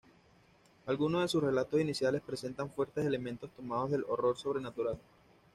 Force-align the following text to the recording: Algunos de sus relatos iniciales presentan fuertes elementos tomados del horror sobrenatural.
Algunos 0.87 1.21
de 1.21 1.27
sus 1.27 1.43
relatos 1.43 1.79
iniciales 1.79 2.23
presentan 2.25 2.71
fuertes 2.71 3.05
elementos 3.05 3.51
tomados 3.51 3.91
del 3.91 4.03
horror 4.07 4.35
sobrenatural. 4.35 4.97